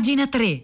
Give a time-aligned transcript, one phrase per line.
[0.00, 0.62] Pagina 3.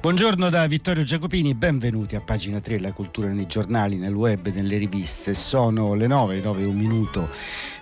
[0.00, 4.50] Buongiorno da Vittorio Giacopini, benvenuti a pagina 3, la cultura nei giornali, nel web e
[4.50, 5.34] nelle riviste.
[5.34, 7.28] Sono le 9, 9 un minuto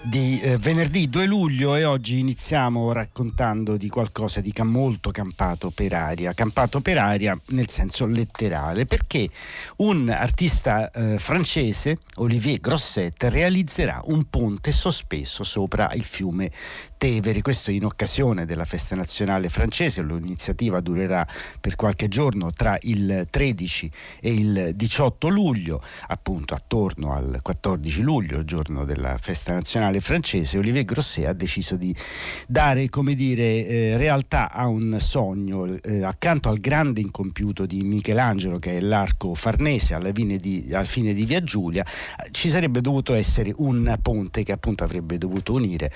[0.03, 5.93] di eh, venerdì 2 luglio e oggi iniziamo raccontando di qualcosa di molto campato per
[5.93, 9.29] aria, campato per aria nel senso letterale, perché
[9.77, 16.51] un artista eh, francese, Olivier Grosset, realizzerà un ponte sospeso sopra il fiume
[17.01, 21.27] Tevere, questo in occasione della festa nazionale francese, l'iniziativa durerà
[21.59, 28.45] per qualche giorno tra il 13 e il 18 luglio, appunto attorno al 14 luglio,
[28.45, 31.93] giorno della festa nazionale francese, Olivier Grosset ha deciso di
[32.47, 38.61] dare, come dire, eh, realtà a un sogno eh, accanto al grande incompiuto di Michelangelo
[38.61, 41.85] che è l'arco farnese alla fine di, al fine di Via Giulia,
[42.31, 45.91] ci sarebbe dovuto essere un ponte che appunto avrebbe dovuto unire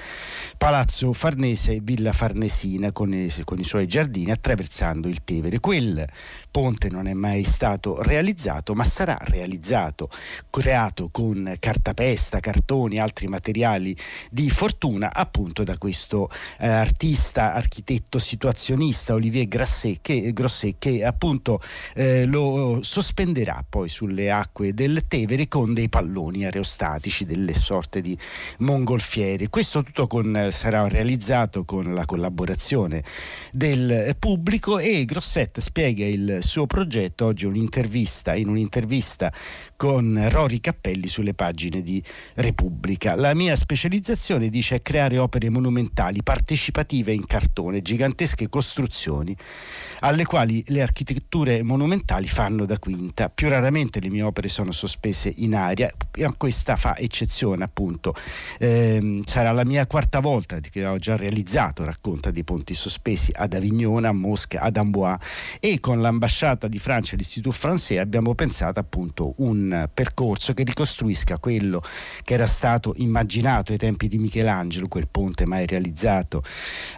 [0.58, 5.60] Palazzo Palazzo Farnese e Villa Farnesina con i, con i suoi giardini attraversando il Tevere.
[5.60, 6.06] Quel
[6.50, 10.08] ponte non è mai stato realizzato, ma sarà realizzato,
[10.50, 13.83] creato con cartapesta, cartoni, altri materiali
[14.30, 21.60] di fortuna, appunto da questo eh, artista, architetto situazionista Olivier Grasset, che, Grosset, che appunto
[21.94, 28.16] eh, lo sospenderà poi sulle acque del Tevere con dei palloni aerostatici, delle sorte di
[28.58, 29.48] mongolfiere.
[29.48, 33.02] Questo tutto con, sarà realizzato con la collaborazione
[33.52, 39.32] del pubblico e Grosset spiega il suo progetto oggi un'intervista, in un'intervista
[39.76, 42.02] con Rory Cappelli sulle pagine di
[42.34, 43.14] Repubblica.
[43.14, 49.36] La mia specializzazione dice è creare opere monumentali, partecipative in cartone, gigantesche costruzioni
[50.00, 53.28] alle quali le architetture monumentali fanno da quinta.
[53.30, 55.92] Più raramente le mie opere sono sospese in aria,
[56.36, 58.14] questa fa eccezione appunto.
[58.60, 63.54] Eh, sarà la mia quarta volta che ho già realizzato, racconta dei ponti sospesi ad
[63.54, 65.18] Avignone, a Mosca, ad Amboise
[65.58, 71.38] e con l'ambasciata di Francia e l'Istitut Français abbiamo pensato appunto un percorso che ricostruisca
[71.38, 71.82] quello
[72.22, 76.42] che era stato immaginato ai tempi di Michelangelo, quel ponte mai realizzato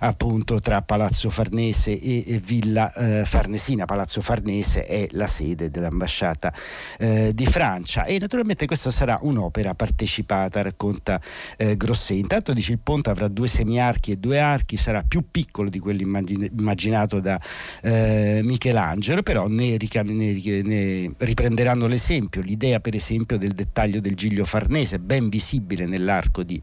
[0.00, 3.84] appunto tra Palazzo Farnese e Villa eh, Farnesina.
[3.84, 6.52] Palazzo Farnese è la sede dell'ambasciata
[6.98, 11.20] eh, di Francia e naturalmente questa sarà un'opera partecipata, racconta
[11.56, 12.18] eh, Grosset.
[12.18, 16.02] Intanto dice il ponte avrà due semiarchi e due archi, sarà più piccolo di quello
[16.02, 17.40] immagin- immaginato da
[17.82, 24.44] eh, Michelangelo, però ne, ne, ne riprenderanno l'esempio, l'idea per esempio del dettaglio del giglio
[24.44, 26.55] farnese, ben visibile nell'arco di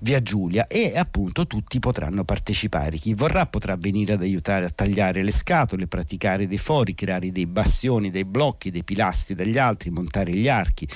[0.00, 2.96] Via Giulia e appunto tutti potranno partecipare.
[2.96, 7.46] Chi vorrà potrà venire ad aiutare a tagliare le scatole, praticare dei fori, creare dei
[7.46, 10.88] bastioni, dei blocchi, dei pilastri dagli altri, montare gli archi,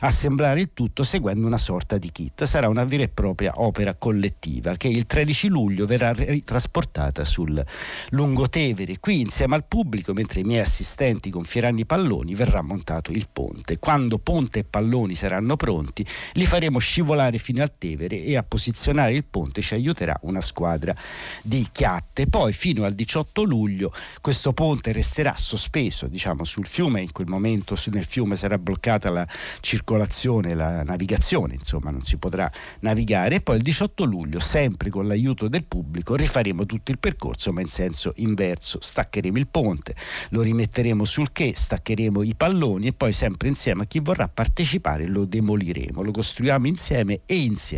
[0.00, 2.44] assemblare il tutto seguendo una sorta di kit.
[2.44, 7.64] Sarà una vera e propria opera collettiva che il 13 luglio verrà trasportata sul
[8.10, 8.98] Lungotevere.
[8.98, 13.78] Qui insieme al pubblico, mentre i miei assistenti gonfieranno i palloni, verrà montato il ponte.
[13.78, 19.14] Quando ponte e palloni saranno pronti, li faremo scivolare fino al Tevere e a posizionare
[19.14, 20.94] il ponte ci aiuterà una squadra
[21.42, 22.26] di chiatte.
[22.26, 27.76] Poi fino al 18 luglio questo ponte resterà sospeso diciamo, sul fiume, in quel momento
[27.90, 29.26] nel fiume sarà bloccata la
[29.60, 33.36] circolazione, la navigazione, insomma non si potrà navigare.
[33.36, 37.60] E poi il 18 luglio, sempre con l'aiuto del pubblico, rifaremo tutto il percorso ma
[37.60, 39.94] in senso inverso, staccheremo il ponte,
[40.30, 45.06] lo rimetteremo sul che, staccheremo i palloni e poi sempre insieme a chi vorrà partecipare
[45.06, 47.69] lo demoliremo, lo costruiamo insieme e insieme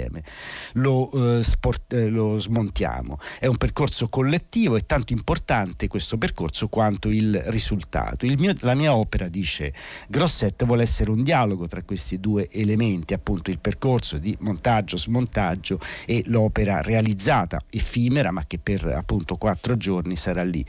[0.74, 3.18] lo, eh, sport, eh, lo smontiamo.
[3.38, 8.26] È un percorso collettivo, è tanto importante questo percorso quanto il risultato.
[8.26, 9.72] Il mio, la mia opera, dice
[10.08, 15.78] Grosset, vuole essere un dialogo tra questi due elementi, appunto il percorso di montaggio, smontaggio
[16.06, 20.64] e l'opera realizzata, effimera, ma che per appunto quattro giorni sarà lì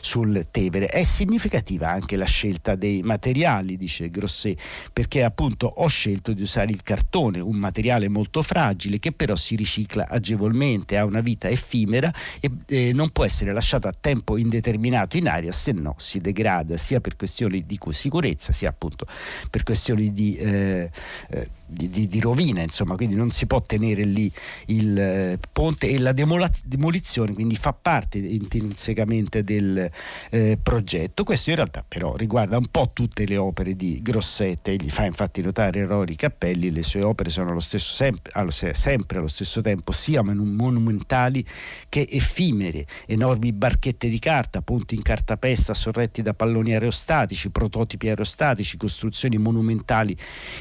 [0.00, 0.86] sul Tevere.
[0.86, 4.60] È significativa anche la scelta dei materiali, dice Grosset,
[4.92, 9.56] perché appunto ho scelto di usare il cartone, un materiale molto fragile che però si
[9.56, 15.16] ricicla agevolmente, ha una vita effimera e eh, non può essere lasciato a tempo indeterminato
[15.16, 19.06] in aria, se no si degrada sia per questioni di sicurezza sia appunto
[19.50, 20.90] per questioni di, eh,
[21.30, 24.30] eh, di, di, di rovina, insomma, quindi non si può tenere lì
[24.66, 29.90] il eh, ponte e la demola- demolizione quindi fa parte intrinsecamente del
[30.30, 31.24] eh, progetto.
[31.24, 35.40] Questo in realtà però riguarda un po' tutte le opere di Grossetti, egli fa infatti
[35.40, 39.92] notare Rory Cappelli, le sue opere sono allo stesso, sempre, allo, sempre allo stesso tempo
[39.92, 41.44] sia monumentali
[41.88, 48.76] che effimere, enormi barchette di carta, ponti in cartapesta sorretti da palloni aerostatici, prototipi aerostatici,
[48.76, 50.16] costruzioni monumentali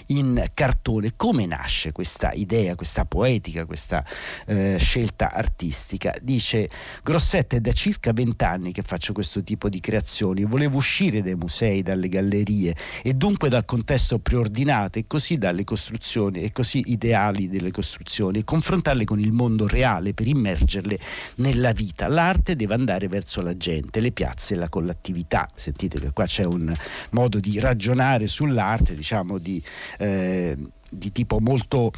[0.08, 1.14] in cartone.
[1.16, 4.06] Come nasce questa idea, questa poetica, questa
[4.46, 6.14] eh, scelta artistica?
[6.22, 6.70] Dice
[7.04, 11.82] Grossetti è da circa vent'anni che faccio questo tipo di creazioni, volevo uscire dai musei,
[11.82, 17.72] dalle gallerie e dunque dal contesto preordinato e così dalle costruzioni e così ideali delle
[17.72, 17.86] costruzioni
[18.40, 21.00] e confrontarle con il mondo reale per immergerle
[21.38, 22.08] nella vita.
[22.08, 25.50] L'arte deve andare verso la gente, le piazze la collettività.
[25.56, 26.74] Sentite che qua c'è un
[27.12, 29.62] modo di ragionare sull'arte, diciamo di
[30.00, 30.58] eh,
[30.90, 31.92] di tipo molto,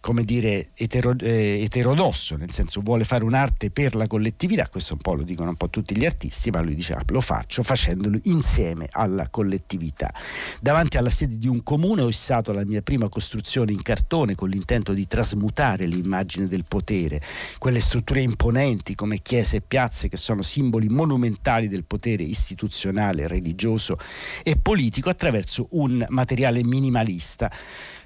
[0.00, 5.00] come dire, etero, eh, eterodosso, nel senso vuole fare un'arte per la collettività, questo un
[5.00, 8.18] po' lo dicono un po' tutti gli artisti, ma lui dice ah, lo faccio facendolo
[8.24, 10.12] insieme alla collettività.
[10.60, 14.48] Davanti alla sede di un comune ho issato la mia prima costruzione in cartone con
[14.48, 17.20] l'intento di trasmutare l'immagine del potere,
[17.58, 23.98] quelle strutture imponenti come chiese e piazze che sono simboli monumentali del potere istituzionale, religioso
[24.42, 27.50] e politico attraverso un materiale minimalista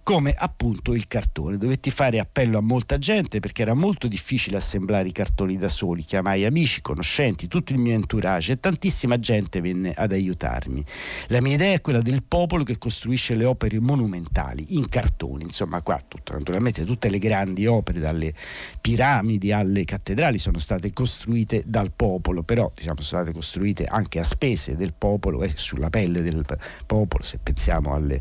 [0.02, 1.56] come appunto il cartone.
[1.56, 6.02] Dovetti fare appello a molta gente perché era molto difficile assemblare i cartoni da soli.
[6.02, 10.84] Chiamai amici, conoscenti, tutto il mio entourage e tantissima gente venne ad aiutarmi.
[11.28, 15.82] La mia idea è quella del popolo che costruisce le opere monumentali in cartoni, insomma
[15.82, 18.34] qua tutto, naturalmente tutte le grandi opere dalle
[18.80, 24.24] piramidi alle cattedrali sono state costruite dal popolo, però diciamo sono state costruite anche a
[24.24, 26.44] spese del popolo e sulla pelle del
[26.86, 28.20] popolo, se pensiamo alle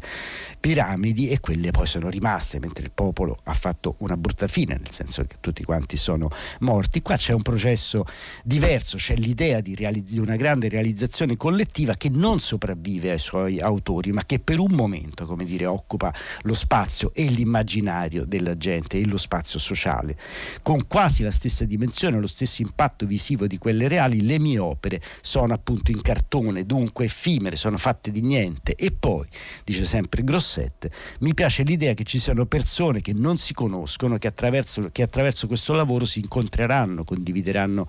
[0.59, 4.91] piramidi e quelle poi sono rimaste mentre il popolo ha fatto una brutta fine, nel
[4.91, 6.29] senso che tutti quanti sono
[6.59, 7.01] morti.
[7.01, 8.03] Qua c'è un processo
[8.43, 13.61] diverso, c'è l'idea di, realizz- di una grande realizzazione collettiva che non sopravvive ai suoi
[13.61, 18.99] autori, ma che per un momento, come dire, occupa lo spazio e l'immaginario della gente
[18.99, 20.17] e lo spazio sociale.
[20.61, 25.01] Con quasi la stessa dimensione, lo stesso impatto visivo di quelle reali, le mie opere
[25.21, 28.75] sono appunto in cartone, dunque effimere, sono fatte di niente.
[28.75, 29.25] E poi,
[29.63, 30.89] dice sempre Grosset,
[31.19, 35.01] mi piace c'è l'idea che ci siano persone che non si conoscono, che attraverso, che
[35.01, 37.85] attraverso questo lavoro si incontreranno, condivideranno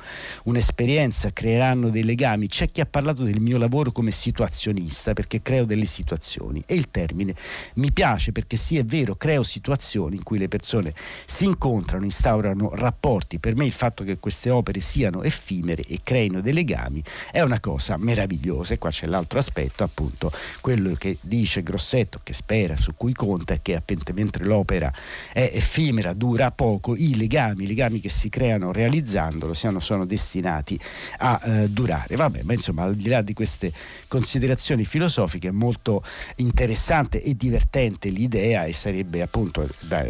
[0.46, 2.48] un'esperienza, creeranno dei legami.
[2.48, 6.90] C'è chi ha parlato del mio lavoro come situazionista perché creo delle situazioni e il
[6.90, 7.32] termine
[7.74, 10.92] mi piace perché sì è vero, creo situazioni in cui le persone
[11.24, 13.38] si incontrano, instaurano rapporti.
[13.38, 17.00] Per me il fatto che queste opere siano effimere e creino dei legami
[17.30, 22.32] è una cosa meravigliosa e qua c'è l'altro aspetto appunto quello che dice Grossetto che
[22.32, 24.92] spera su cui conta che appunto mentre l'opera
[25.32, 30.78] è effimera, dura poco, i legami, i legami che si creano realizzandolo siano, sono destinati
[31.18, 32.16] a eh, durare.
[32.16, 33.72] Vabbè, ma insomma al di là di queste
[34.08, 36.02] considerazioni filosofiche è molto
[36.36, 40.04] interessante e divertente l'idea e sarebbe appunto da,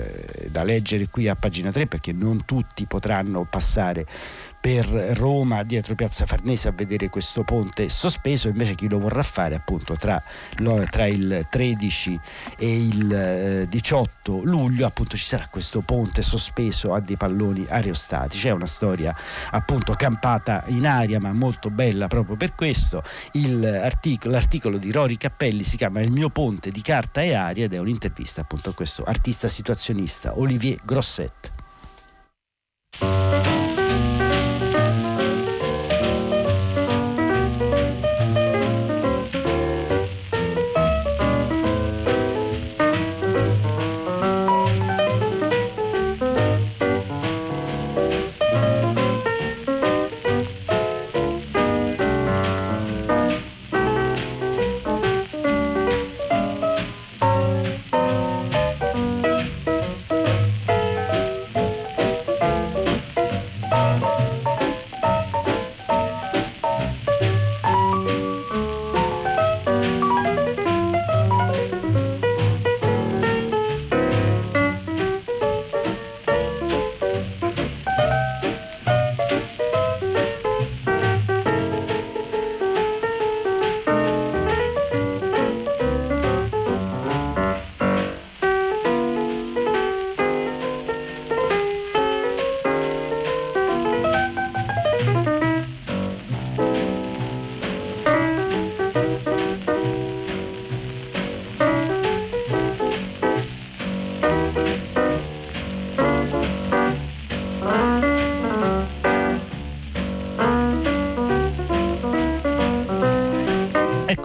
[0.49, 4.07] da leggere qui a pagina 3 perché non tutti potranno passare
[4.61, 4.87] per
[5.17, 9.95] Roma dietro Piazza Farnese a vedere questo ponte sospeso, invece chi lo vorrà fare appunto
[9.97, 10.23] tra,
[10.91, 12.21] tra il 13
[12.59, 18.49] e il 18 eh, luglio appunto ci sarà questo ponte sospeso a dei palloni aerostatici,
[18.49, 19.17] è una storia
[19.53, 23.03] appunto campata in aria ma molto bella proprio per questo,
[23.33, 27.73] l'articolo, l'articolo di Rory Cappelli si chiama Il mio ponte di carta e aria ed
[27.73, 31.60] è un'intervista appunto a questo artista situazionista Olivier Grosset.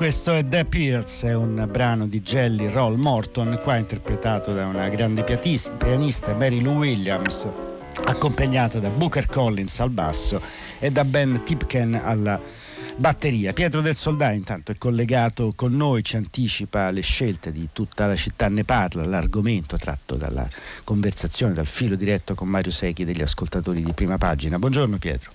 [0.06, 4.88] Questo è The Pierce, è un brano di Jelly Roll Morton, qua interpretato da una
[4.88, 7.48] grande pianista, Mary Lou Williams,
[8.04, 10.40] accompagnata da Booker Collins al basso
[10.78, 12.40] e da Ben Tipken alla
[12.98, 13.52] batteria.
[13.54, 18.16] Pietro del Soldà intanto è collegato con noi, ci anticipa le scelte di tutta la
[18.16, 20.48] città, ne parla, l'argomento tratto dalla
[20.84, 24.60] conversazione, dal filo diretto con Mario Secchi degli ascoltatori di prima pagina.
[24.60, 25.35] Buongiorno Pietro.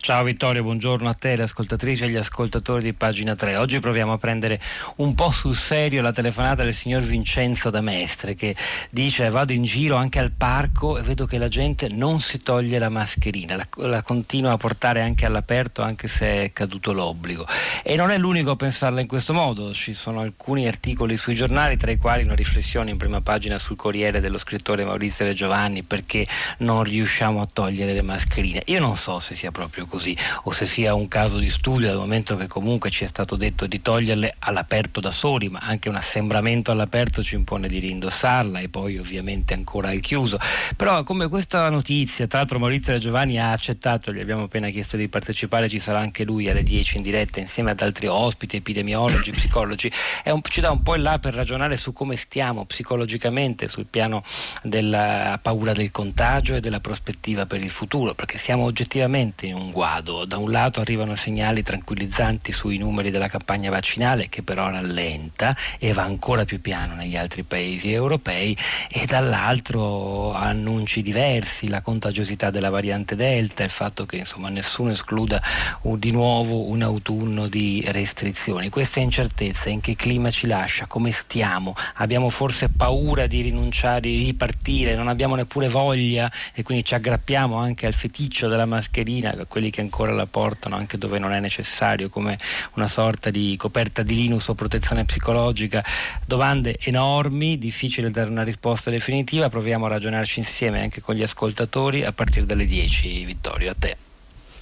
[0.00, 3.56] Ciao Vittorio, buongiorno a te, le ascoltatrici e gli ascoltatori di pagina 3.
[3.56, 4.58] Oggi proviamo a prendere
[4.96, 8.56] un po' sul serio la telefonata del signor Vincenzo da Mestre che
[8.90, 12.78] dice vado in giro anche al parco e vedo che la gente non si toglie
[12.78, 17.46] la mascherina, la, la continua a portare anche all'aperto anche se è caduto l'obbligo.
[17.82, 21.76] E non è l'unico a pensarla in questo modo, ci sono alcuni articoli sui giornali
[21.76, 25.82] tra i quali una riflessione in prima pagina sul Corriere dello scrittore Maurizio De Giovanni
[25.82, 26.26] perché
[26.58, 28.62] non riusciamo a togliere le mascherine.
[28.66, 31.96] Io non so se sia proprio così o se sia un caso di studio dal
[31.96, 35.96] momento che comunque ci è stato detto di toglierle all'aperto da soli ma anche un
[35.96, 40.38] assembramento all'aperto ci impone di rindossarla e poi ovviamente ancora al chiuso.
[40.76, 45.08] Però come questa notizia tra l'altro Maurizio Giovanni ha accettato gli abbiamo appena chiesto di
[45.08, 49.90] partecipare ci sarà anche lui alle 10 in diretta insieme ad altri ospiti epidemiologi psicologi
[50.24, 54.22] un, ci dà un po' in là per ragionare su come stiamo psicologicamente sul piano
[54.62, 59.70] della paura del contagio e della prospettiva per il futuro perché siamo oggettivamente in un
[59.78, 60.24] guado.
[60.24, 65.92] Da un lato arrivano segnali tranquillizzanti sui numeri della campagna vaccinale che però rallenta e
[65.92, 68.56] va ancora più piano negli altri paesi europei
[68.90, 75.40] e dall'altro annunci diversi, la contagiosità della variante Delta, il fatto che insomma, nessuno escluda
[75.82, 78.70] di nuovo un autunno di restrizioni.
[78.70, 84.24] Questa incertezza in che clima ci lascia, come stiamo, abbiamo forse paura di rinunciare, di
[84.24, 89.66] ripartire, non abbiamo neppure voglia e quindi ci aggrappiamo anche al feticcio della mascherina, quelli
[89.68, 92.38] quelli che ancora la portano anche dove non è necessario, come
[92.74, 95.84] una sorta di coperta di Linux o protezione psicologica.
[96.26, 102.04] Domande enormi, difficile dare una risposta definitiva, proviamo a ragionarci insieme anche con gli ascoltatori
[102.04, 103.24] a partire dalle 10.
[103.24, 104.07] Vittorio, a te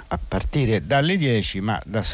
[0.09, 2.05] a partire dalle 10, ma da,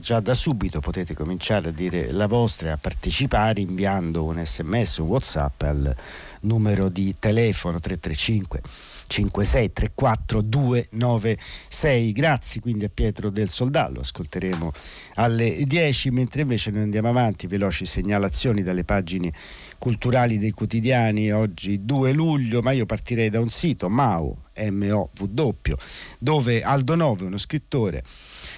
[0.00, 4.98] già da subito potete cominciare a dire la vostra e a partecipare inviando un sms,
[4.98, 5.96] un whatsapp al
[6.40, 8.60] numero di telefono 335
[9.08, 12.12] 5634 296.
[12.12, 14.72] Grazie quindi a Pietro del Soldallo, ascolteremo
[15.14, 19.32] alle 10, mentre invece noi andiamo avanti, veloci segnalazioni dalle pagine
[19.78, 25.74] culturali dei quotidiani, oggi 2 luglio, ma io partirei da un sito, MAU, M-O-V-W,
[26.18, 28.02] dove Aldo Nove, uno scrittore,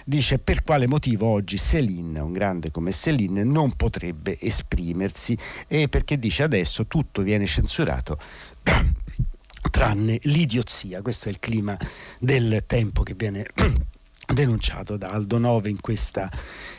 [0.05, 5.37] dice per quale motivo oggi Céline, un grande come Céline, non potrebbe esprimersi
[5.69, 8.19] e perché dice adesso tutto viene censurato
[9.71, 11.03] tranne l'idiozia.
[11.03, 11.77] Questo è il clima
[12.19, 13.47] del tempo che viene
[14.33, 16.31] denunciato da Aldo Nove in questa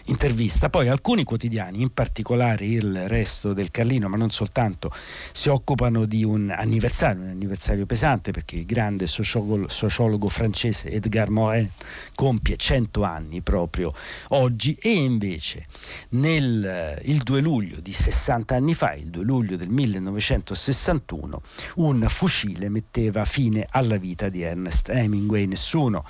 [0.06, 0.70] intervista.
[0.70, 4.92] Poi alcuni quotidiani, in particolare il resto del Carlino, ma non soltanto,
[5.34, 11.30] si occupano di un anniversario, un anniversario pesante perché il grande sociologo, sociologo francese Edgar
[11.30, 11.70] Morin
[12.16, 13.94] compie 100 anni proprio
[14.30, 15.66] oggi e invece
[16.10, 21.42] nel il 2 luglio di 60 anni fa, il 2 luglio del 1961,
[21.76, 25.46] un fucile metteva fine alla vita di Ernest Hemingway.
[25.46, 26.06] Nessuno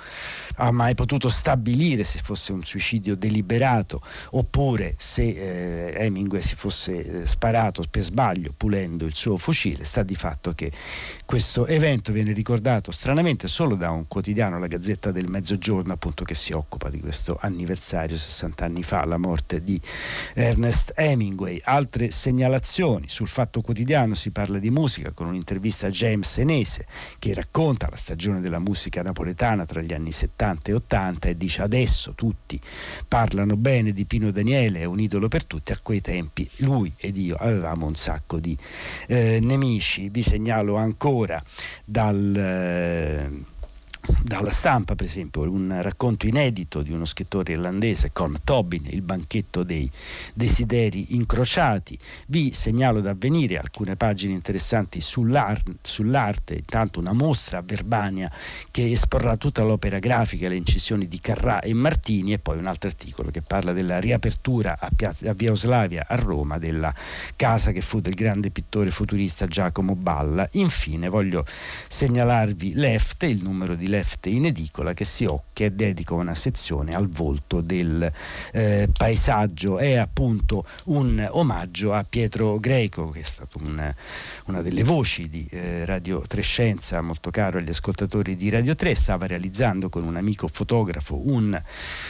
[0.56, 4.00] ha mai potuto stabilire se fosse un suicidio deliberato
[4.32, 10.02] oppure se eh, Hemingway si fosse eh, sparato per sbaglio pulendo il suo fucile, sta
[10.02, 10.70] di fatto che
[11.24, 16.34] questo evento viene ricordato stranamente solo da un quotidiano, la Gazzetta del Mezzogiorno, appunto che
[16.34, 19.80] si occupa di questo anniversario 60 anni fa, la morte di
[20.34, 21.60] Ernest Hemingway.
[21.64, 26.86] Altre segnalazioni sul Fatto Quotidiano si parla di musica con un'intervista a James Enese
[27.18, 31.62] che racconta la stagione della musica napoletana tra gli anni 70 e 80 e dice
[31.62, 32.60] adesso tutti
[33.06, 37.16] parlano bene di Pino Daniele, è un idolo per tutti, a quei tempi lui ed
[37.16, 38.56] io avevamo un sacco di
[39.08, 40.08] eh, nemici.
[40.08, 41.42] Vi segnalo ancora
[41.84, 42.36] dal...
[42.36, 43.50] Eh,
[44.22, 49.62] dalla stampa, per esempio, un racconto inedito di uno scrittore irlandese, Colm Tobin, Il banchetto
[49.62, 49.88] dei
[50.34, 51.96] desideri incrociati.
[52.26, 58.30] Vi segnalo da avvenire alcune pagine interessanti sull'arte, sull'arte, intanto una mostra a Verbania
[58.70, 62.88] che esporrà tutta l'opera grafica, le incisioni di Carrà e Martini e poi un altro
[62.88, 66.92] articolo che parla della riapertura a, Piazza, a Via Oslavia a Roma della
[67.36, 70.48] casa che fu del grande pittore futurista Giacomo Balla.
[70.52, 71.44] Infine voglio
[71.88, 76.94] segnalarvi Left, il numero di Left in edicola che si occhia e dedica una sezione
[76.94, 78.10] al volto del
[78.52, 79.76] eh, paesaggio.
[79.76, 83.94] È appunto un omaggio a Pietro Greco, che è stato un,
[84.46, 88.94] una delle voci di eh, Radio Trescenza, molto caro agli ascoltatori di Radio 3.
[88.94, 91.60] Stava realizzando con un amico fotografo un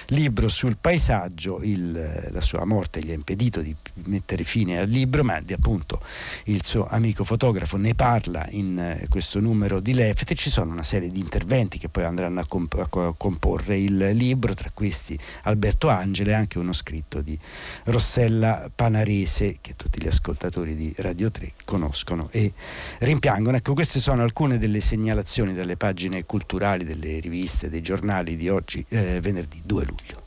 [0.07, 1.63] libro sul paesaggio.
[1.63, 3.75] Il, la sua morte gli ha impedito di
[4.05, 6.01] mettere fine al libro, ma di, appunto
[6.45, 10.83] il suo amico fotografo ne parla in eh, questo numero di Left ci sono una
[10.83, 15.89] serie di interventi che poi andranno a, comp- a comporre il libro, tra questi Alberto
[15.89, 17.39] Angele anche uno scritto di
[17.85, 22.53] Rossella Panarese che tutti gli ascoltatori di Radio 3 conoscono e
[23.01, 23.57] rimpiangono.
[23.57, 28.85] Ecco, queste sono alcune delle segnalazioni dalle pagine culturali delle riviste, dei giornali di oggi,
[28.89, 30.23] eh, venerdì 2 luglio.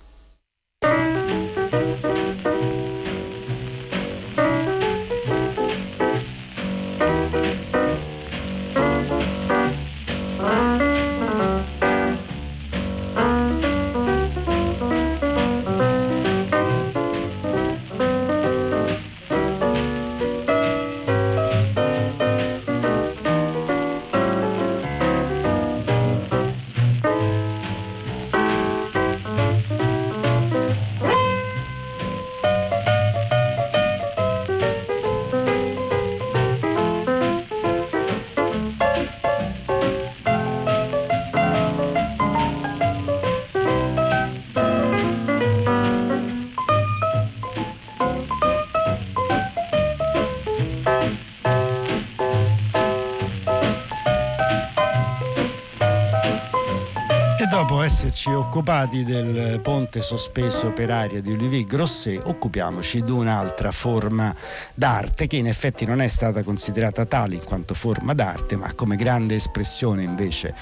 [57.85, 64.35] Esserci occupati del ponte sospeso per aria di Olivier Grosset, occupiamoci di un'altra forma
[64.73, 68.95] d'arte che in effetti non è stata considerata tale in quanto forma d'arte, ma come
[68.95, 70.55] grande espressione invece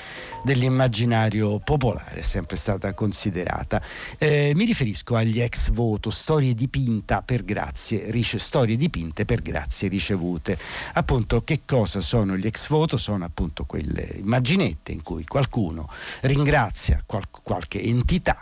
[0.43, 3.81] dell'immaginario popolare è sempre stata considerata.
[4.17, 6.53] Eh, mi riferisco agli ex voto, storie
[7.25, 10.57] per grazie, rice, storie dipinte per grazie ricevute.
[10.93, 12.97] Appunto, che cosa sono gli ex voto?
[12.97, 15.89] Sono appunto quelle immaginette in cui qualcuno
[16.21, 18.41] ringrazia qual- qualche entità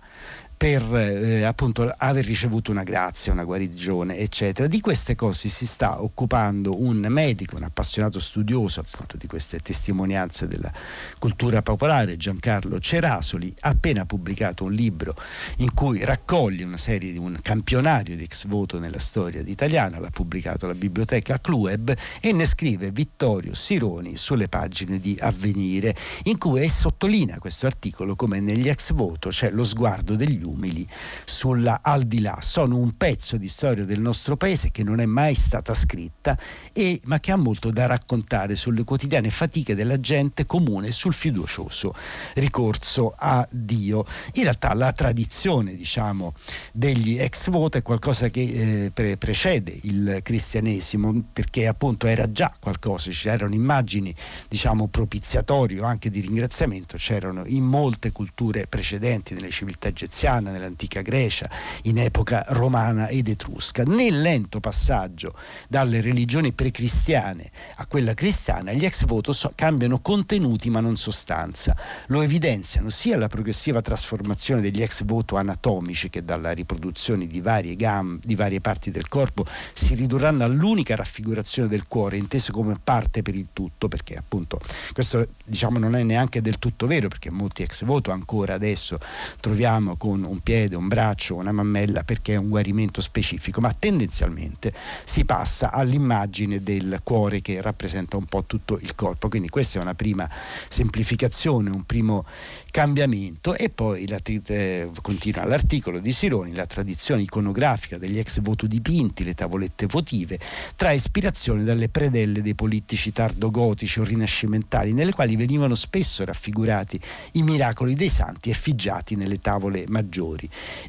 [0.62, 4.68] per eh, appunto aver ricevuto una grazia, una guarigione, eccetera.
[4.68, 10.46] Di queste cose si sta occupando un medico, un appassionato studioso appunto di queste testimonianze
[10.46, 10.72] della
[11.18, 15.16] cultura popolare, Giancarlo Cerasoli, ha appena pubblicato un libro
[15.58, 20.12] in cui raccoglie una serie di un campionario di ex voto nella storia italiana, l'ha
[20.12, 21.92] pubblicato la biblioteca Clueb
[22.22, 25.96] e ne scrive Vittorio Sironi sulle pagine di Avvenire,
[26.26, 30.88] in cui sottolinea questo articolo come negli ex voto c'è lo sguardo degli umili
[31.26, 32.38] sulla al di là.
[32.42, 36.38] Sono un pezzo di storia del nostro paese che non è mai stata scritta,
[36.74, 41.94] e, ma che ha molto da raccontare sulle quotidiane fatiche della gente comune sul fiducioso
[42.36, 44.06] ricorso a Dio.
[44.34, 46.34] In realtà la tradizione diciamo,
[46.74, 48.42] degli ex voto è qualcosa che
[48.86, 54.14] eh, pre- precede il cristianesimo perché appunto era già qualcosa, c'erano immagini
[54.48, 61.02] diciamo propiziatorio anche di ringraziamento, c'erano in molte culture precedenti nelle civiltà egiziane antica, nell'antica
[61.02, 61.50] Grecia,
[61.84, 63.84] in epoca romana ed etrusca.
[63.84, 65.34] Nel lento passaggio
[65.68, 71.76] dalle religioni precristiane a quella cristiana, gli ex voto cambiano contenuti ma non sostanza.
[72.08, 77.76] Lo evidenziano sia la progressiva trasformazione degli ex voto anatomici che dalla riproduzione di varie,
[77.76, 83.22] gam- di varie parti del corpo si ridurranno all'unica raffigurazione del cuore, inteso come parte
[83.22, 84.60] per il tutto, perché appunto
[84.94, 88.98] questo diciamo non è neanche del tutto vero, perché molti ex voto ancora adesso
[89.40, 94.72] troviamo con un piede, un braccio, una mammella perché è un guarimento specifico, ma tendenzialmente
[95.04, 99.28] si passa all'immagine del cuore che rappresenta un po' tutto il corpo.
[99.28, 100.30] Quindi questa è una prima
[100.70, 102.26] semplificazione, un primo
[102.72, 108.66] cambiamento e poi la, eh, continua l'articolo di Sironi, la tradizione iconografica degli ex voto
[108.66, 110.40] dipinti, le tavolette votive,
[110.78, 117.00] trae ispirazione dalle predelle dei politici tardogotici o rinascimentali, nelle quali venivano spesso raffigurati
[117.34, 120.20] i miracoli dei santi effigiati nelle tavole maggiori.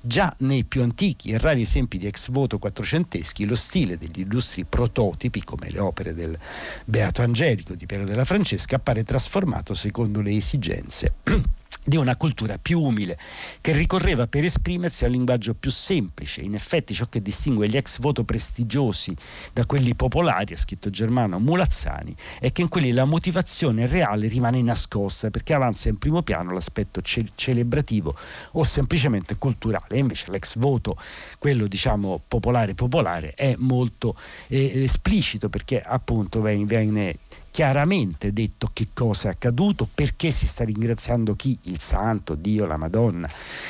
[0.02, 4.64] Già nei più antichi e rari esempi di ex voto quattrocenteschi, lo stile degli illustri
[4.64, 6.38] prototipi, come le opere del
[6.84, 11.14] Beato Angelico di Piero della Francesca, appare trasformato secondo le esigenze
[11.84, 13.18] di una cultura più umile
[13.60, 16.40] che ricorreva per esprimersi al linguaggio più semplice.
[16.40, 19.14] In effetti ciò che distingue gli ex voto prestigiosi
[19.52, 24.62] da quelli popolari, ha scritto Germano Mulazzani, è che in quelli la motivazione reale rimane
[24.62, 28.16] nascosta perché avanza in primo piano l'aspetto ce- celebrativo
[28.52, 29.98] o semplicemente culturale.
[29.98, 30.96] Invece l'ex voto,
[31.38, 34.16] quello diciamo popolare popolare, è molto
[34.48, 37.16] eh, esplicito perché appunto viene
[37.52, 42.78] chiaramente detto che cosa è accaduto, perché si sta ringraziando chi, il santo, Dio, la
[42.78, 43.28] Madonna,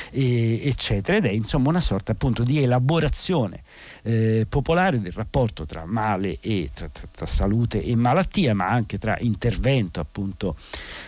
[0.09, 3.61] e, eccetera, ed è insomma una sorta appunto di elaborazione
[4.03, 8.97] eh, popolare del rapporto tra male e tra, tra, tra, salute e malattia, ma anche
[8.97, 10.55] tra intervento appunto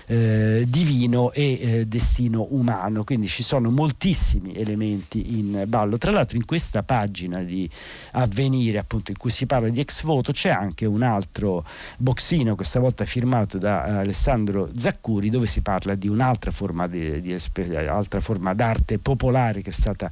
[0.07, 3.05] eh, divino e eh, destino umano.
[3.05, 5.97] Quindi ci sono moltissimi elementi in ballo.
[5.97, 7.69] Tra l'altro in questa pagina di
[8.11, 11.65] Avvenire, appunto, in cui si parla di ex voto, c'è anche un altro
[11.97, 17.37] boxino, questa volta firmato da Alessandro Zaccuri, dove si parla di un'altra forma, di, di,
[18.19, 20.11] forma d'arte popolare che è stata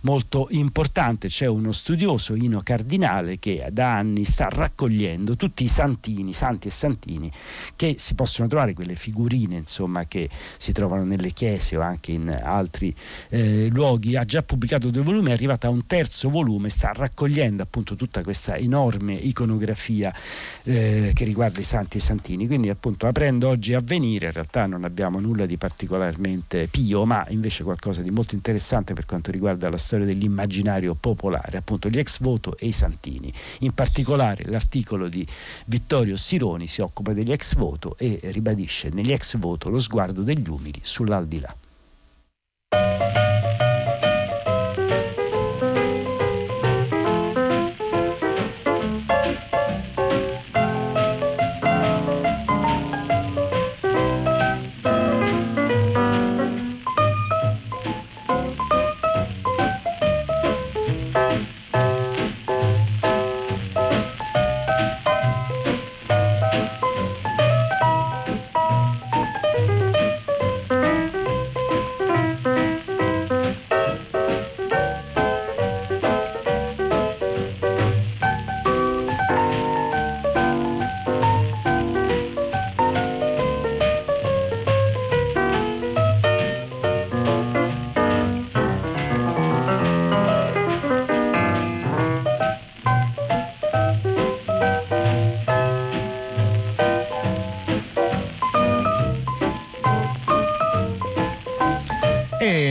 [0.00, 1.28] molto importante.
[1.28, 6.70] C'è uno studioso, Ino Cardinale, che da anni sta raccogliendo tutti i santini, santi e
[6.70, 7.30] santini,
[7.76, 12.30] che si possono trovare, quelle figurine insomma, che si trovano nelle chiese o anche in
[12.30, 12.94] altri
[13.28, 14.16] eh, luoghi.
[14.16, 18.22] Ha già pubblicato due volumi, è arrivata a un terzo volume, sta raccogliendo appunto tutta
[18.22, 20.10] questa enorme iconografia
[20.62, 22.46] eh, che riguarda i santi e i santini.
[22.46, 27.24] Quindi appunto aprendo oggi a venire, in realtà non abbiamo nulla di particolarmente pio, ma
[27.28, 32.20] invece qualcosa di molto interessante per quanto riguarda la storia dell'immaginario popolare, appunto gli ex
[32.20, 33.32] voto e i santini.
[33.60, 35.26] In particolare l'articolo di
[35.66, 40.48] Vittorio Sironi si occupa degli ex voto e ribadisce negli ex voto lo sguardo degli
[40.48, 41.54] umili sull'aldilà.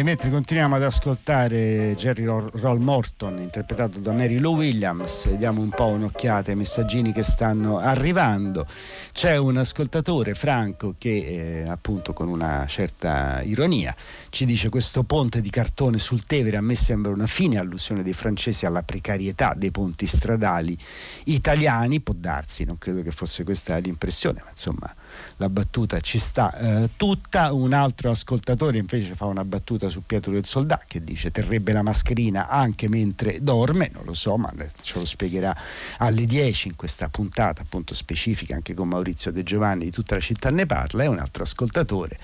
[0.03, 5.87] Mentre continuiamo ad ascoltare Jerry Roll Morton interpretato da Mary Lou Williams, diamo un po'
[5.87, 8.67] un'occhiata ai messaggini che stanno arrivando.
[9.11, 13.95] C'è un ascoltatore, Franco, che eh, appunto con una certa ironia
[14.29, 18.13] ci dice questo ponte di cartone sul Tevere a me sembra una fine allusione dei
[18.13, 20.77] francesi alla precarietà dei ponti stradali
[21.25, 24.93] italiani, può darsi, non credo che fosse questa l'impressione, ma insomma
[25.37, 27.51] la battuta ci sta eh, tutta.
[27.53, 31.81] Un altro ascoltatore invece fa una battuta su Pietro del Soldà che dice terrebbe la
[31.81, 35.55] mascherina anche mentre dorme, non lo so, ma ce lo spiegherà
[35.97, 40.21] alle 10 in questa puntata appunto specifica anche con Maurizio De Giovanni di tutta la
[40.21, 41.03] città ne parla.
[41.03, 42.17] E un altro ascoltatore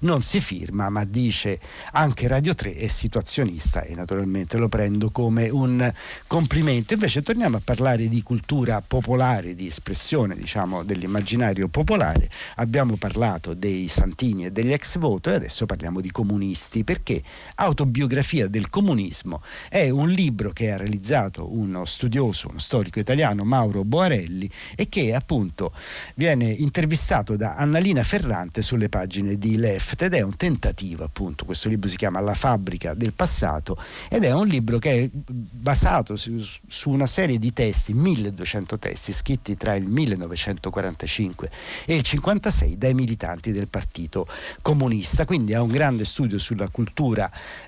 [0.00, 1.58] non si firma ma dice
[1.92, 5.92] anche Radio 3 è situazionista e naturalmente lo prendo come un
[6.26, 6.94] complimento.
[6.94, 12.28] Invece torniamo a parlare di cultura popolare, di espressione diciamo dell'immaginario popolare.
[12.56, 17.11] Abbiamo parlato dei santini e degli ex voto e adesso parliamo di comunisti perché
[17.56, 23.84] Autobiografia del comunismo è un libro che ha realizzato uno studioso, uno storico italiano, Mauro
[23.84, 25.72] Boarelli e che appunto
[26.14, 31.68] viene intervistato da Annalina Ferrante sulle pagine di Left ed è un tentativo appunto questo
[31.68, 33.76] libro si chiama La fabbrica del passato
[34.08, 39.12] ed è un libro che è basato su, su una serie di testi, 1200 testi
[39.12, 41.50] scritti tra il 1945
[41.84, 44.26] e il 56 dai militanti del Partito
[44.60, 47.01] Comunista, quindi ha un grande studio sulla cultura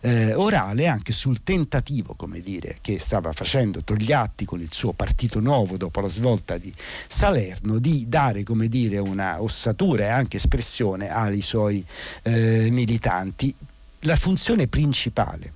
[0.01, 5.41] eh, orale anche sul tentativo, come dire, che stava facendo Togliatti con il suo Partito
[5.41, 6.73] Nuovo dopo la svolta di
[7.07, 11.85] Salerno di dare, come dire, una ossatura e anche espressione ai suoi
[12.23, 13.55] eh, militanti
[14.01, 15.53] la funzione principale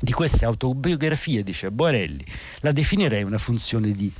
[0.00, 2.24] di queste autobiografie, dice Borelli,
[2.60, 4.10] la definirei una funzione di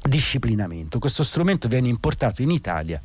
[0.00, 0.98] disciplinamento.
[0.98, 3.00] Questo strumento viene importato in Italia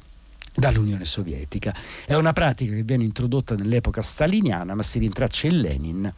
[0.55, 1.73] dall'Unione Sovietica.
[2.05, 6.13] È una pratica che viene introdotta nell'epoca staliniana, ma si rintraccia in Lenin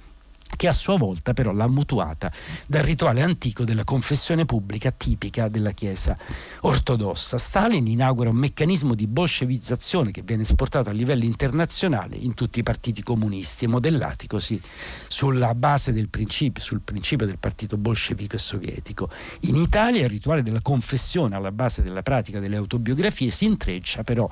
[0.56, 2.32] che a sua volta però l'ha mutuata
[2.68, 6.18] dal rituale antico della confessione pubblica tipica della Chiesa
[6.62, 7.38] ortodossa.
[7.38, 12.64] Stalin inaugura un meccanismo di bolscevizzazione che viene esportato a livello internazionale in tutti i
[12.64, 14.62] partiti comunisti, modellati così
[15.08, 19.10] sulla base del principio, sul principio del partito bolscevico e sovietico.
[19.42, 24.30] In Italia il rituale della confessione alla base della pratica delle autobiografie si intreccia però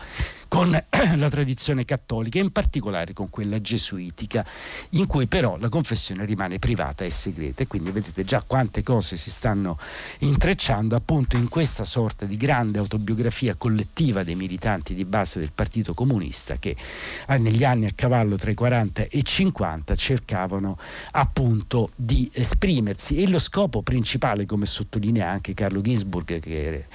[0.48, 0.70] con
[1.16, 4.46] la tradizione cattolica, in particolare con quella gesuitica,
[4.92, 7.64] in cui però la confessione rimane privata e segreta.
[7.64, 9.78] E quindi vedete già quante cose si stanno
[10.20, 15.94] intrecciando appunto in questa sorta di grande autobiografia collettiva dei militanti di base del Partito
[15.94, 16.76] Comunista che
[17.28, 20.78] eh, negli anni a cavallo tra i 40 e i 50 cercavano
[21.12, 26.86] appunto di esprimersi e lo scopo principale, come sottolinea anche Carlo Gisburg che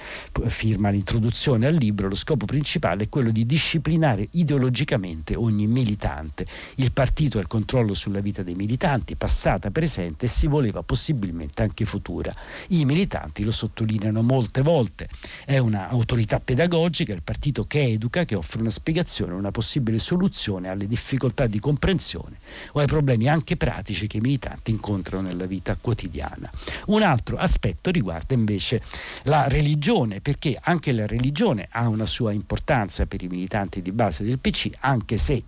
[0.47, 6.45] firma l'introduzione al libro, lo scopo principale è quello di disciplinare ideologicamente ogni militante.
[6.75, 11.61] Il partito ha il controllo sulla vita dei militanti, passata, presente e si voleva possibilmente
[11.61, 12.33] anche futura.
[12.69, 15.07] I militanti lo sottolineano molte volte,
[15.45, 20.87] è un'autorità pedagogica, il partito che educa, che offre una spiegazione, una possibile soluzione alle
[20.87, 22.37] difficoltà di comprensione
[22.73, 26.49] o ai problemi anche pratici che i militanti incontrano nella vita quotidiana.
[26.87, 28.81] Un altro aspetto riguarda invece
[29.23, 34.23] la religione, perché anche la religione ha una sua importanza per i militanti di base
[34.23, 35.43] del PC, anche se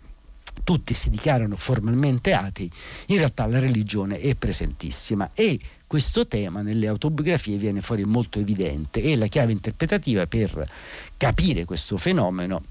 [0.63, 2.69] tutti si dichiarano formalmente atei,
[3.07, 5.31] in realtà la religione è presentissima.
[5.33, 10.69] E questo tema nelle autobiografie viene fuori molto evidente e la chiave interpretativa per
[11.17, 12.63] capire questo fenomeno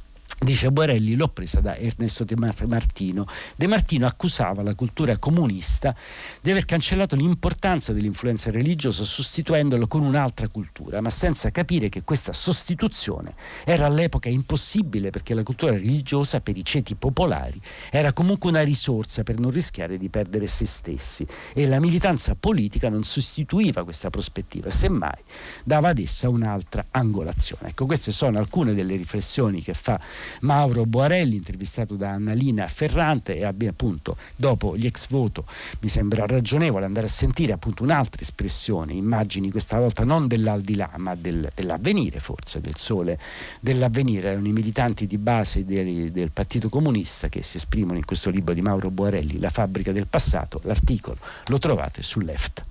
[0.43, 3.27] Dice Borelli, l'ho presa da Ernesto De Martino.
[3.57, 5.95] De Martino accusava la cultura comunista
[6.41, 12.33] di aver cancellato l'importanza dell'influenza religiosa sostituendolo con un'altra cultura, ma senza capire che questa
[12.33, 18.63] sostituzione era all'epoca impossibile perché la cultura religiosa per i ceti popolari era comunque una
[18.63, 24.09] risorsa per non rischiare di perdere se stessi e la militanza politica non sostituiva questa
[24.09, 25.23] prospettiva, semmai
[25.65, 27.69] dava ad essa un'altra angolazione.
[27.69, 30.01] Ecco, queste sono alcune delle riflessioni che fa
[30.41, 35.45] Mauro Boarelli, intervistato da Annalina Ferrante e abbia appunto dopo gli ex voto
[35.81, 41.15] mi sembra ragionevole andare a sentire appunto un'altra espressione, immagini questa volta non dell'aldilà ma
[41.15, 43.19] del, dell'avvenire forse, del sole
[43.61, 48.31] dell'avvenire, erano i militanti di base del, del Partito Comunista che si esprimono in questo
[48.31, 52.70] libro di Mauro Boarelli, La fabbrica del passato, l'articolo lo trovate su Left.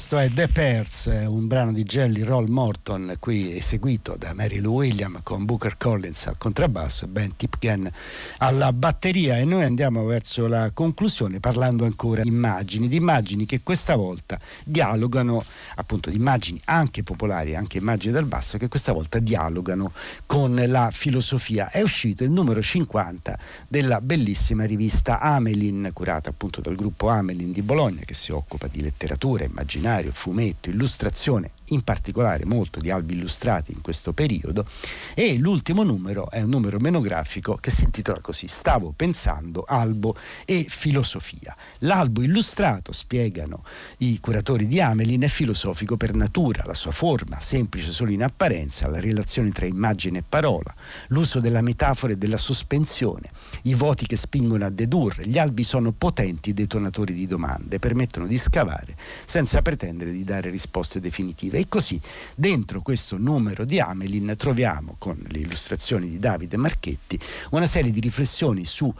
[0.00, 4.76] Questo è The Pairs, un brano di Jelly Roll Morton, qui eseguito da Mary Lou
[4.76, 7.90] Williams con Booker Collins al contrabbasso e Ben Tipken
[8.38, 13.60] alla batteria e noi andiamo verso la conclusione parlando ancora di immagini, di immagini che
[13.62, 19.18] questa volta dialogano, appunto di immagini anche popolari, anche immagini dal basso, che questa volta
[19.18, 19.92] dialogano
[20.24, 21.68] con la filosofia.
[21.68, 27.60] È uscito il numero 50 della bellissima rivista Amelin, curata appunto dal gruppo Amelin di
[27.60, 33.14] Bologna che si occupa di letteratura, immaginaria immaginario, fumetto, illustrazione, in particolare molto di albi
[33.14, 34.66] illustrati in questo periodo
[35.14, 40.66] e l'ultimo numero è un numero menografico che si intitola così Stavo pensando albo e
[40.68, 41.56] filosofia.
[41.78, 43.64] L'albo illustrato, spiegano
[43.98, 48.88] i curatori di Amelin, è filosofico per natura, la sua forma, semplice solo in apparenza,
[48.88, 50.74] la relazione tra immagine e parola,
[51.08, 53.30] l'uso della metafora e della sospensione,
[53.62, 58.36] i voti che spingono a dedurre, gli albi sono potenti detonatori di domande, permettono di
[58.36, 61.59] scavare senza pretendere di dare risposte definitive.
[61.60, 62.00] E così
[62.34, 67.20] dentro questo numero di Amelin troviamo con le illustrazioni di Davide Marchetti
[67.50, 68.90] una serie di riflessioni su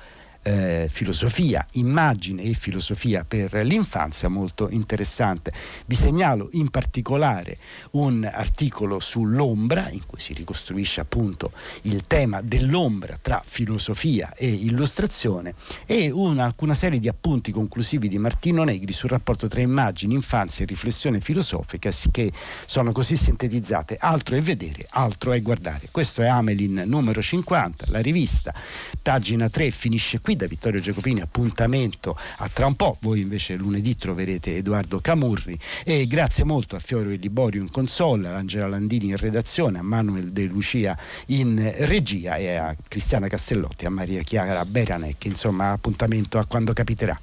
[0.42, 5.53] eh, filosofia, immagine e filosofia per l'infanzia molto interessante.
[5.87, 7.59] Vi segnalo in particolare
[7.92, 15.55] un articolo sull'ombra in cui si ricostruisce appunto il tema dell'ombra tra filosofia e illustrazione
[15.87, 20.64] e una, una serie di appunti conclusivi di Martino Negri sul rapporto tra immagini, infanzia
[20.64, 22.33] e riflessione filosofica che
[22.66, 23.96] sono così sintetizzate.
[23.98, 25.88] Altro è vedere, altro è guardare.
[25.90, 28.55] Questo è Amelin numero 50, la rivista,
[29.03, 33.56] pagina 3 finisce qui qui da Vittorio Giacopini appuntamento a tra un po', voi invece
[33.56, 35.58] lunedì troverete Edoardo Camurri.
[35.84, 40.30] E grazie molto a Fiorio Liborio in console, a Angela Landini in redazione, a Manuel
[40.30, 46.44] De Lucia in regia e a Cristiana Castellotti, a Maria Chiara Beranec, insomma appuntamento a
[46.44, 47.18] quando capiterà.